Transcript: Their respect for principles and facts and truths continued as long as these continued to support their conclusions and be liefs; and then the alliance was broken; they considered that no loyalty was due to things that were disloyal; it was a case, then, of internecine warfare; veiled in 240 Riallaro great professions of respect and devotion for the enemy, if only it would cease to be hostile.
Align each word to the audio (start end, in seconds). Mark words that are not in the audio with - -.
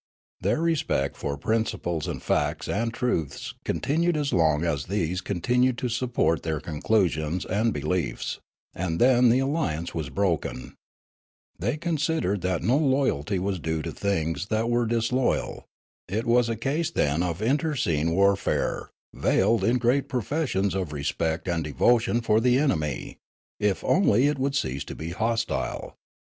Their 0.41 0.59
respect 0.63 1.15
for 1.15 1.37
principles 1.37 2.07
and 2.07 2.23
facts 2.23 2.67
and 2.67 2.91
truths 2.91 3.53
continued 3.63 4.17
as 4.17 4.33
long 4.33 4.65
as 4.65 4.85
these 4.87 5.21
continued 5.21 5.77
to 5.77 5.89
support 5.89 6.41
their 6.41 6.59
conclusions 6.59 7.45
and 7.45 7.71
be 7.71 7.81
liefs; 7.81 8.39
and 8.73 8.99
then 8.99 9.29
the 9.29 9.37
alliance 9.37 9.93
was 9.93 10.09
broken; 10.09 10.73
they 11.59 11.77
considered 11.77 12.41
that 12.41 12.63
no 12.63 12.77
loyalty 12.77 13.37
was 13.37 13.59
due 13.59 13.83
to 13.83 13.91
things 13.91 14.47
that 14.47 14.71
were 14.71 14.87
disloyal; 14.87 15.65
it 16.07 16.25
was 16.25 16.49
a 16.49 16.55
case, 16.55 16.89
then, 16.89 17.21
of 17.21 17.39
internecine 17.39 18.09
warfare; 18.09 18.89
veiled 19.13 19.63
in 19.63 19.77
240 19.77 19.77
Riallaro 19.77 19.81
great 19.81 20.09
professions 20.09 20.73
of 20.73 20.93
respect 20.93 21.47
and 21.47 21.63
devotion 21.63 22.21
for 22.21 22.39
the 22.41 22.57
enemy, 22.57 23.17
if 23.59 23.83
only 23.83 24.25
it 24.25 24.39
would 24.39 24.55
cease 24.55 24.83
to 24.85 24.95
be 24.95 25.11
hostile. 25.11 25.95